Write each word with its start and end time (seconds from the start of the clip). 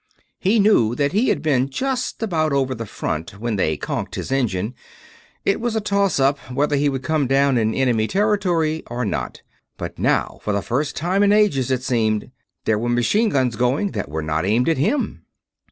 He 0.39 0.57
knew 0.57 0.95
that 0.95 1.11
he 1.11 1.27
had 1.29 1.43
been 1.43 1.69
just 1.69 2.23
about 2.23 2.51
over 2.53 2.73
the 2.73 2.87
front 2.87 3.39
when 3.39 3.55
they 3.55 3.77
conked 3.77 4.15
his 4.15 4.31
engine; 4.31 4.73
it 5.45 5.61
was 5.61 5.75
a 5.75 5.79
toss 5.79 6.19
up 6.19 6.39
whether 6.51 6.75
he 6.75 6.89
would 6.89 7.03
come 7.03 7.27
down 7.27 7.55
in 7.55 7.75
enemy 7.75 8.07
territory 8.07 8.81
or 8.87 9.05
not. 9.05 9.43
But 9.77 9.99
now, 9.99 10.39
for 10.41 10.53
the 10.53 10.63
first 10.63 10.95
time 10.95 11.21
in 11.21 11.31
ages, 11.31 11.69
it 11.69 11.83
seemed, 11.83 12.31
there 12.65 12.79
were 12.79 12.89
machine 12.89 13.29
guns 13.29 13.55
going 13.55 13.91
that 13.91 14.09
were 14.09 14.23
not 14.23 14.43
aimed 14.43 14.69
at 14.69 14.79
him! 14.79 15.23